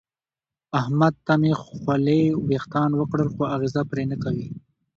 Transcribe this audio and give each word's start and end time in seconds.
احمد 0.79 1.13
ته 1.25 1.33
مې 1.41 1.53
خولې 1.61 2.21
وېښتان 2.47 2.91
وکړل 2.95 3.27
خو 3.33 3.43
اغېزه 3.55 3.81
پرې 3.91 4.03
نه 4.11 4.17
کوي. 4.23 4.47